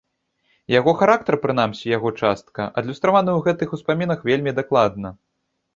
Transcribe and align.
Яго 0.79 0.91
характар, 1.01 1.37
прынамсі 1.43 1.93
яго 1.97 2.09
частка, 2.21 2.61
адлюстраваны 2.83 3.31
ў 3.37 3.49
гэтых 3.51 3.69
успамінах 3.79 4.19
вельмі 4.31 4.59
даклада. 4.65 5.19